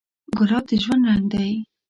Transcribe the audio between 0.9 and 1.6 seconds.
رنګ دی.